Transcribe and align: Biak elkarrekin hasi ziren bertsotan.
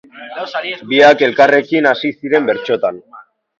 Biak 0.93 1.21
elkarrekin 1.27 1.91
hasi 1.91 2.13
ziren 2.17 2.51
bertsotan. 2.51 3.01